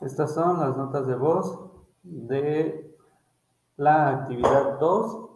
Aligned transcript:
Estas 0.00 0.34
son 0.34 0.60
las 0.60 0.76
notas 0.76 1.06
de 1.06 1.14
voz 1.14 1.58
de 2.02 2.94
la 3.76 4.10
actividad 4.10 4.78
2 4.78 5.30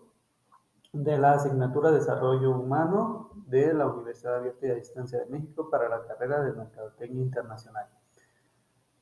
de 0.93 1.17
la 1.17 1.33
asignatura 1.33 1.91
Desarrollo 1.91 2.51
Humano 2.51 3.31
de 3.47 3.73
la 3.73 3.87
Universidad 3.87 4.37
Abierta 4.37 4.67
y 4.67 4.71
a 4.71 4.75
Distancia 4.75 5.19
de 5.19 5.27
México 5.27 5.71
para 5.71 5.89
la 5.89 6.07
carrera 6.07 6.43
de 6.43 6.53
Mercadotecnia 6.53 7.23
Internacional. 7.23 7.87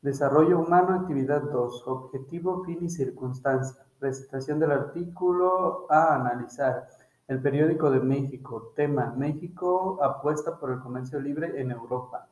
Desarrollo 0.00 0.60
Humano, 0.60 0.94
actividad 0.94 1.42
2, 1.42 1.88
objetivo, 1.88 2.62
fin 2.62 2.78
y 2.84 2.88
circunstancia. 2.88 3.84
Presentación 3.98 4.60
del 4.60 4.70
artículo 4.70 5.90
a 5.90 6.14
analizar. 6.14 6.86
El 7.26 7.42
periódico 7.42 7.90
de 7.90 7.98
México, 7.98 8.72
tema, 8.76 9.12
México 9.16 9.98
apuesta 10.04 10.56
por 10.56 10.70
el 10.70 10.78
comercio 10.78 11.18
libre 11.18 11.60
en 11.60 11.72
Europa. 11.72 12.28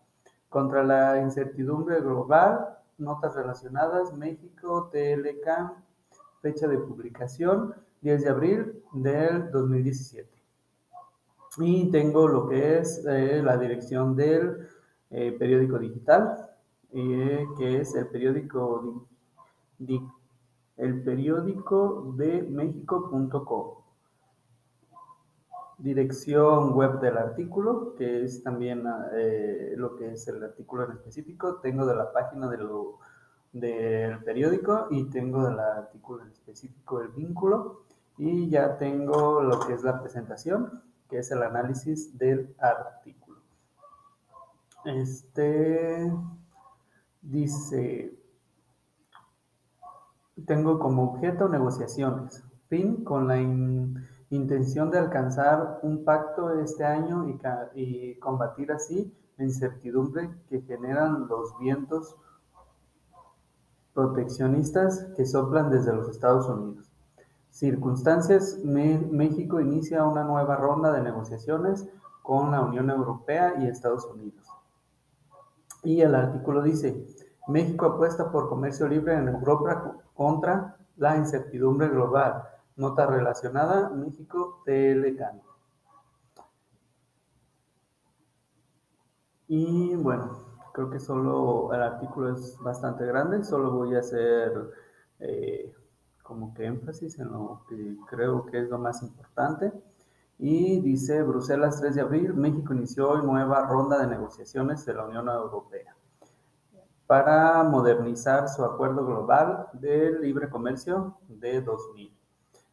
Contra 0.49 0.85
la 0.85 1.21
incertidumbre 1.21 2.01
global, 2.01 2.77
notas 2.99 3.35
relacionadas, 3.35 4.13
México, 4.15 4.89
TLK, 4.93 5.73
fecha 6.41 6.69
de 6.69 6.79
publicación, 6.79 7.75
10 8.03 8.23
de 8.23 8.29
abril 8.31 8.83
del 8.93 9.51
2017. 9.51 10.29
Y 11.59 11.91
tengo 11.91 12.29
lo 12.29 12.49
que 12.49 12.79
es 12.79 13.05
eh, 13.07 13.43
la 13.43 13.57
dirección 13.57 14.15
del 14.15 14.69
eh, 15.11 15.33
periódico 15.39 15.79
digital, 15.79 16.51
eh, 16.93 17.47
que 17.57 17.81
es 17.81 17.95
el 17.95 18.09
periódico, 18.09 19.07
el 20.77 21.03
periódico 21.03 22.15
de 22.17 22.43
México.com. 22.43 23.86
Dirección 25.79 26.73
web 26.73 27.01
del 27.01 27.19
artículo, 27.19 27.95
que 27.97 28.25
es 28.25 28.43
también 28.43 28.85
eh, 29.13 29.75
lo 29.77 29.95
que 29.95 30.13
es 30.13 30.27
el 30.29 30.43
artículo 30.43 30.85
en 30.85 30.93
específico. 30.93 31.57
Tengo 31.57 31.85
de 31.85 31.95
la 31.95 32.13
página 32.13 32.49
de 32.49 32.59
del 33.53 34.23
periódico 34.25 34.87
y 34.91 35.05
tengo 35.11 35.45
del 35.45 35.59
artículo 35.59 36.23
en 36.23 36.31
específico 36.31 37.01
el 37.01 37.09
vínculo. 37.09 37.83
Y 38.17 38.49
ya 38.49 38.79
tengo 38.79 39.43
lo 39.43 39.61
que 39.61 39.75
es 39.75 39.83
la 39.83 40.01
presentación, 40.01 40.83
que 41.11 41.19
es 41.19 41.31
el 41.31 41.43
análisis 41.43 42.17
del 42.17 42.55
artículo. 42.59 43.39
Este 44.87 46.11
dice, 47.21 48.19
tengo 50.47 50.79
como 50.79 51.13
objeto 51.13 51.49
negociaciones, 51.49 52.45
fin 52.69 53.05
con 53.05 53.29
la 53.29 53.41
intención 54.31 54.91
de 54.91 54.99
alcanzar 54.99 55.81
un 55.83 56.05
pacto 56.05 56.59
este 56.59 56.85
año 56.85 57.27
y, 57.75 58.19
combatir 58.19 58.73
así 58.73 59.13
la 59.37 59.45
incertidumbre 59.45 60.31
que 60.49 60.63
generan 60.63 61.29
los 61.29 61.57
vientos 61.59 62.17
proteccionistas 63.95 65.07
que 65.17 65.27
soplan 65.27 65.71
desde 65.71 65.93
los 65.95 66.09
Estados 66.09 66.49
Unidos. 66.49 66.91
Circunstancias, 67.51 68.59
México 68.65 69.61
inicia 69.61 70.05
una 70.05 70.25
nueva 70.25 70.57
ronda 70.57 70.93
de 70.93 71.03
negociaciones 71.03 71.89
con 72.23 72.51
la 72.51 72.61
Unión 72.61 72.91
Europea 72.91 73.55
y 73.59 73.67
Estados 73.67 74.05
Unidos. 74.07 74.47
Y 75.83 76.01
el 76.01 76.15
artículo 76.15 76.63
dice, 76.63 77.07
México 77.47 77.87
apuesta 77.87 78.31
por 78.31 78.49
comercio 78.49 78.89
libre 78.89 79.15
en 79.15 79.29
Europa 79.29 79.97
contra 80.15 80.77
la 80.97 81.17
incertidumbre 81.17 81.89
global. 81.89 82.43
Nota 82.77 83.07
relacionada, 83.07 83.91
México 83.91 84.63
TLCAN. 84.65 85.43
Y 89.49 89.95
bueno, 89.97 90.31
creo 90.73 90.91
que 90.91 90.99
solo 90.99 91.73
el 91.73 91.83
artículo 91.83 92.35
es 92.35 92.59
bastante 92.59 93.07
grande, 93.07 93.45
solo 93.45 93.71
voy 93.71 93.95
a 93.95 94.01
hacer 94.01 94.53
eh, 95.21 95.75
como 96.23 96.53
que 96.53 96.67
énfasis 96.67 97.19
en 97.19 97.33
lo 97.33 97.65
que 97.69 97.97
creo 98.09 98.45
que 98.47 98.61
es 98.61 98.69
lo 98.69 98.79
más 98.79 99.03
importante. 99.03 99.73
Y 100.39 100.81
dice 100.81 101.23
Bruselas 101.23 101.81
3 101.81 101.95
de 101.95 102.01
abril, 102.03 102.35
México 102.35 102.75
inició 102.75 103.23
nueva 103.23 103.67
ronda 103.67 103.99
de 103.99 104.07
negociaciones 104.09 104.85
de 104.85 104.95
la 104.95 105.05
Unión 105.05 105.29
Europea 105.29 105.97
para 107.07 107.63
modernizar 107.63 108.49
su 108.49 108.65
acuerdo 108.65 109.07
global 109.07 109.69
de 109.73 110.19
libre 110.19 110.51
comercio 110.51 111.17
de 111.29 111.63
2000. 111.63 112.16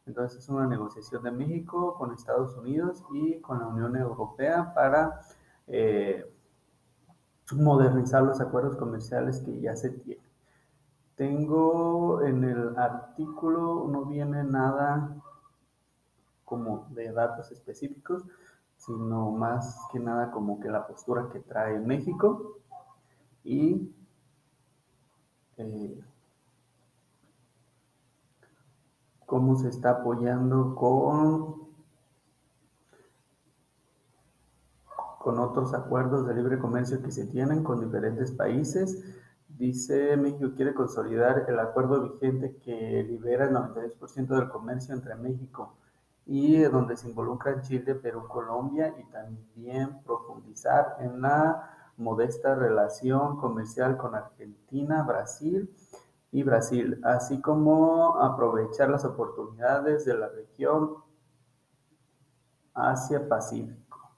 Entonces 0.06 0.40
es 0.40 0.50
una 0.50 0.68
negociación 0.68 1.24
de 1.24 1.32
México 1.32 1.96
con 1.96 2.14
Estados 2.14 2.56
Unidos 2.58 3.04
y 3.14 3.40
con 3.40 3.60
la 3.60 3.68
Unión 3.68 3.96
Europea 3.96 4.74
para 4.74 5.22
eh, 5.68 6.30
modernizar 7.56 8.24
los 8.24 8.42
acuerdos 8.42 8.76
comerciales 8.76 9.40
que 9.40 9.60
ya 9.62 9.76
se 9.76 9.92
tienen. 9.92 10.26
Tengo 11.16 12.22
en 12.24 12.44
el 12.44 12.78
artículo, 12.78 13.88
no 13.90 14.06
viene 14.06 14.44
nada 14.44 15.16
como 16.44 16.88
de 16.90 17.12
datos 17.12 17.52
específicos, 17.52 18.26
sino 18.78 19.32
más 19.32 19.80
que 19.92 20.00
nada 20.00 20.32
como 20.32 20.60
que 20.60 20.70
la 20.70 20.86
postura 20.86 21.30
que 21.32 21.40
trae 21.40 21.80
México 21.80 22.58
y 23.44 23.94
eh, 25.58 26.04
cómo 29.34 29.56
se 29.56 29.70
está 29.70 29.90
apoyando 29.90 30.76
con, 30.76 31.56
con 35.18 35.40
otros 35.40 35.74
acuerdos 35.74 36.28
de 36.28 36.36
libre 36.36 36.60
comercio 36.60 37.02
que 37.02 37.10
se 37.10 37.26
tienen 37.26 37.64
con 37.64 37.80
diferentes 37.80 38.32
países. 38.32 39.04
Dice 39.48 40.16
México 40.18 40.52
quiere 40.56 40.76
consolidar 40.76 41.46
el 41.48 41.58
acuerdo 41.58 42.12
vigente 42.12 42.58
que 42.58 43.04
libera 43.10 43.46
el 43.46 43.56
92% 43.56 44.28
del 44.28 44.50
comercio 44.50 44.94
entre 44.94 45.16
México 45.16 45.78
y 46.28 46.60
donde 46.60 46.96
se 46.96 47.10
involucran 47.10 47.64
Chile, 47.64 47.96
Perú, 47.96 48.28
Colombia 48.28 48.94
y 49.00 49.04
también 49.06 50.04
profundizar 50.04 50.98
en 51.00 51.22
la 51.22 51.90
modesta 51.98 52.54
relación 52.54 53.38
comercial 53.38 53.98
con 53.98 54.14
Argentina, 54.14 55.02
Brasil 55.02 55.72
y 56.34 56.42
Brasil, 56.42 57.00
así 57.04 57.40
como 57.40 58.20
aprovechar 58.20 58.90
las 58.90 59.06
oportunidades 59.06 60.04
de 60.04 60.18
la 60.18 60.30
región 60.30 60.96
Asia-Pacífico. 62.74 64.12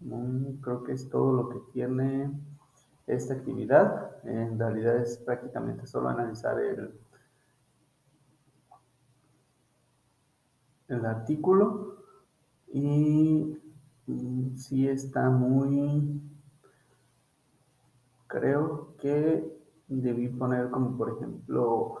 Mm, 0.00 0.56
creo 0.60 0.84
que 0.84 0.92
es 0.92 1.08
todo 1.08 1.32
lo 1.32 1.48
que 1.48 1.60
tiene 1.72 2.30
esta 3.06 3.32
actividad. 3.32 4.22
En 4.26 4.58
realidad 4.58 4.98
es 4.98 5.16
prácticamente 5.16 5.86
solo 5.86 6.10
analizar 6.10 6.60
el, 6.60 7.00
el 10.88 11.06
artículo 11.06 12.04
y 12.68 13.58
mm, 14.06 14.56
si 14.56 14.86
está 14.86 15.30
muy 15.30 16.20
creo 18.26 18.94
que 18.98 19.55
debí 19.88 20.28
poner 20.28 20.70
como 20.70 20.96
por 20.96 21.10
ejemplo 21.10 21.96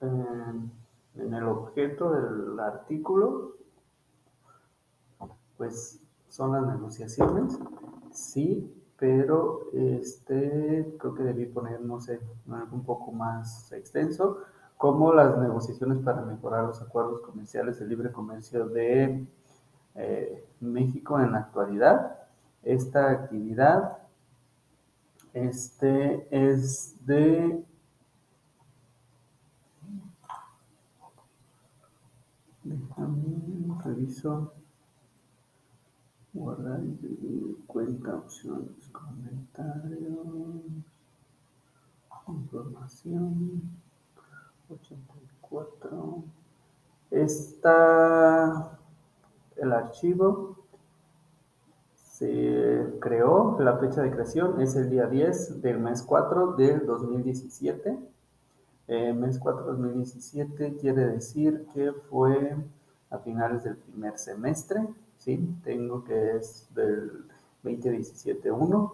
en 0.00 1.34
el 1.34 1.44
objeto 1.44 2.10
del 2.10 2.58
artículo 2.60 3.56
pues 5.56 6.00
son 6.28 6.52
las 6.52 6.66
negociaciones 6.66 7.58
sí 8.12 8.72
pero 8.98 9.68
este 9.72 10.94
creo 10.98 11.14
que 11.14 11.22
debí 11.22 11.46
poner 11.46 11.80
no 11.80 12.00
sé 12.00 12.20
un 12.46 12.84
poco 12.84 13.12
más 13.12 13.72
extenso 13.72 14.38
como 14.76 15.12
las 15.12 15.38
negociaciones 15.38 15.98
para 15.98 16.22
mejorar 16.22 16.64
los 16.64 16.80
acuerdos 16.82 17.20
comerciales 17.22 17.78
de 17.78 17.86
libre 17.86 18.12
comercio 18.12 18.68
de 18.68 19.26
eh, 19.94 20.44
México 20.60 21.18
en 21.20 21.32
la 21.32 21.38
actualidad. 21.38 22.18
Esta 22.62 23.10
actividad 23.10 23.98
este 25.36 26.26
es 26.30 26.94
de 27.06 27.62
déjame 32.64 33.78
reviso 33.84 34.54
guardar 36.32 36.80
y 37.02 37.56
cuenta 37.66 38.16
opciones 38.16 38.88
comentarios 38.92 40.16
información 42.28 43.62
84. 44.68 46.24
Está 47.10 48.78
el 49.56 49.72
archivo. 49.72 50.56
Se 51.94 52.55
creó, 53.06 53.56
la 53.60 53.76
fecha 53.78 54.02
de 54.02 54.10
creación 54.10 54.60
es 54.60 54.74
el 54.74 54.90
día 54.90 55.06
10 55.06 55.62
del 55.62 55.78
mes 55.78 56.02
4 56.02 56.54
del 56.54 56.84
2017. 56.84 57.96
Eh, 58.88 59.12
mes 59.12 59.38
4 59.38 59.62
2017 59.64 60.76
quiere 60.80 61.06
decir 61.06 61.68
que 61.72 61.92
fue 61.92 62.56
a 63.10 63.18
finales 63.18 63.62
del 63.62 63.76
primer 63.76 64.18
semestre. 64.18 64.88
¿sí? 65.18 65.38
Tengo 65.62 66.02
que 66.02 66.36
es 66.36 66.66
del 66.74 67.28
2017-1. 67.62 68.92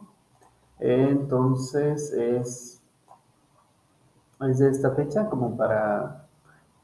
Entonces 0.81 2.13
es, 2.13 2.83
es 4.47 4.59
de 4.59 4.69
esta 4.69 4.91
fecha 4.91 5.31
como 5.31 5.57
para 5.57 6.27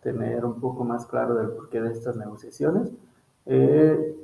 tener 0.03 0.47
un 0.47 0.59
poco 0.59 0.83
más 0.83 1.05
claro 1.05 1.35
del 1.35 1.51
porqué 1.51 1.83
de 1.83 1.93
estas 1.93 2.17
negociaciones. 2.17 2.91
Eh, 3.45 4.17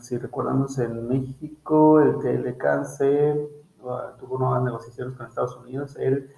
si 0.00 0.18
recordamos 0.18 0.78
en 0.78 1.08
México, 1.08 2.00
el 2.00 2.18
TLK 2.18 2.84
se 2.84 3.48
tuvo 4.18 4.38
nuevas 4.38 4.62
negociaciones 4.62 5.16
con 5.16 5.26
Estados 5.26 5.56
Unidos 5.56 5.96
el 5.96 6.30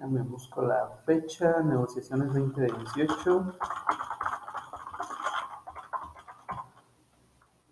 me 0.00 0.22
busco 0.22 0.62
la 0.62 0.88
fecha, 1.06 1.62
negociaciones 1.62 2.34
2018 2.34 3.54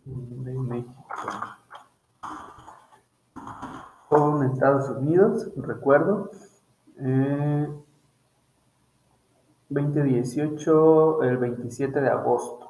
de 0.04 0.54
México 0.54 1.04
con 4.14 4.44
Estados 4.44 4.88
Unidos, 4.90 5.50
recuerdo. 5.56 6.30
2018, 9.68 11.22
eh, 11.24 11.28
el 11.28 11.36
27 11.38 12.00
de 12.00 12.08
agosto. 12.08 12.63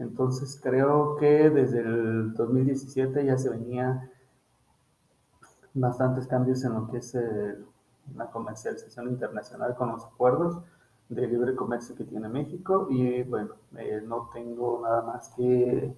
Entonces 0.00 0.58
creo 0.62 1.16
que 1.16 1.50
desde 1.50 1.80
el 1.80 2.32
2017 2.32 3.24
ya 3.24 3.36
se 3.36 3.50
venía 3.50 4.10
bastantes 5.74 6.26
cambios 6.26 6.64
en 6.64 6.72
lo 6.72 6.88
que 6.88 6.96
es 6.96 7.16
la 8.16 8.30
comercialización 8.30 9.10
internacional 9.10 9.76
con 9.76 9.92
los 9.92 10.04
acuerdos 10.04 10.62
de 11.10 11.26
libre 11.26 11.54
comercio 11.54 11.94
que 11.94 12.04
tiene 12.04 12.28
México 12.28 12.86
y 12.88 13.22
bueno, 13.24 13.54
eh, 13.76 14.02
no 14.06 14.30
tengo 14.32 14.80
nada 14.82 15.02
más 15.02 15.28
que, 15.36 15.94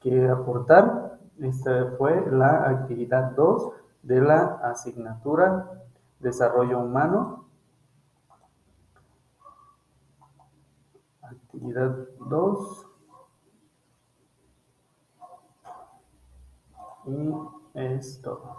que 0.00 0.28
aportar. 0.28 1.18
Esta 1.40 1.92
fue 1.96 2.30
la 2.30 2.68
actividad 2.68 3.32
2 3.32 3.72
de 4.02 4.20
la 4.20 4.60
asignatura 4.62 5.84
Desarrollo 6.20 6.80
Humano. 6.80 7.47
Actividad 11.30 12.08
2. 12.28 12.86
Y 17.06 17.34
esto. 17.74 18.56